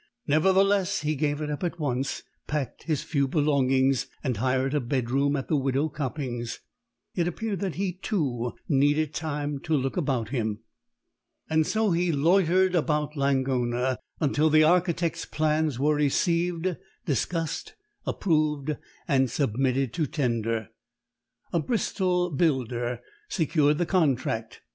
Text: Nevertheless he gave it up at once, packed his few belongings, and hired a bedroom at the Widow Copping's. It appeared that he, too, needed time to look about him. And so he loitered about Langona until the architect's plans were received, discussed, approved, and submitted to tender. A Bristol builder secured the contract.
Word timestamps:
Nevertheless 0.25 1.01
he 1.01 1.13
gave 1.13 1.41
it 1.41 1.51
up 1.51 1.63
at 1.63 1.79
once, 1.79 2.23
packed 2.47 2.85
his 2.85 3.03
few 3.03 3.27
belongings, 3.27 4.07
and 4.23 4.35
hired 4.37 4.73
a 4.73 4.79
bedroom 4.79 5.35
at 5.35 5.47
the 5.47 5.55
Widow 5.55 5.89
Copping's. 5.89 6.59
It 7.13 7.27
appeared 7.27 7.59
that 7.59 7.75
he, 7.75 7.93
too, 7.93 8.53
needed 8.67 9.13
time 9.13 9.59
to 9.59 9.77
look 9.77 9.97
about 9.97 10.29
him. 10.29 10.61
And 11.51 11.67
so 11.67 11.91
he 11.91 12.11
loitered 12.11 12.73
about 12.73 13.15
Langona 13.15 13.99
until 14.19 14.49
the 14.49 14.63
architect's 14.63 15.25
plans 15.25 15.77
were 15.77 15.93
received, 15.97 16.77
discussed, 17.05 17.75
approved, 18.03 18.77
and 19.07 19.29
submitted 19.29 19.93
to 19.93 20.07
tender. 20.07 20.69
A 21.53 21.59
Bristol 21.59 22.31
builder 22.31 23.01
secured 23.29 23.77
the 23.77 23.85
contract. 23.85 24.61